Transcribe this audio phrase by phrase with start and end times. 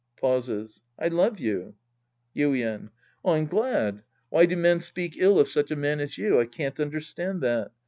[0.19, 1.75] {Pauses.) I love you.
[2.35, 2.89] Yuien.
[3.23, 4.01] I'm glad.
[4.29, 6.39] Why do men speak ill of such a man as you?
[6.41, 7.71] I can't understand that.